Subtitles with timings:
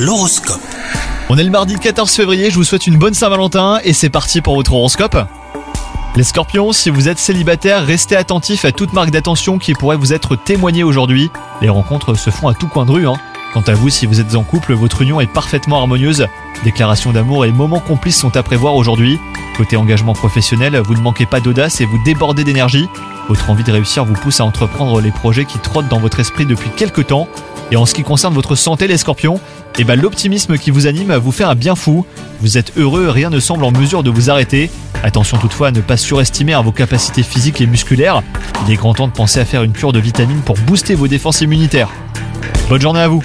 [0.00, 0.62] L'horoscope.
[1.28, 4.40] On est le mardi 14 février, je vous souhaite une bonne Saint-Valentin et c'est parti
[4.40, 5.14] pour votre horoscope.
[6.16, 10.14] Les scorpions, si vous êtes célibataire, restez attentifs à toute marque d'attention qui pourrait vous
[10.14, 11.30] être témoignée aujourd'hui.
[11.60, 13.06] Les rencontres se font à tout coin de rue.
[13.06, 13.18] Hein.
[13.52, 16.28] Quant à vous, si vous êtes en couple, votre union est parfaitement harmonieuse.
[16.64, 19.18] Déclarations d'amour et moments complices sont à prévoir aujourd'hui.
[19.58, 22.88] Côté engagement professionnel, vous ne manquez pas d'audace et vous débordez d'énergie.
[23.28, 26.46] Votre envie de réussir vous pousse à entreprendre les projets qui trottent dans votre esprit
[26.46, 27.28] depuis quelques temps.
[27.70, 29.40] Et en ce qui concerne votre santé, les scorpions,
[29.78, 32.04] eh ben, l'optimisme qui vous anime vous fait un bien fou.
[32.40, 34.70] Vous êtes heureux, rien ne semble en mesure de vous arrêter.
[35.02, 38.22] Attention toutefois à ne pas surestimer vos capacités physiques et musculaires.
[38.66, 41.08] Il est grand temps de penser à faire une cure de vitamines pour booster vos
[41.08, 41.90] défenses immunitaires.
[42.68, 43.22] Bonne journée à vous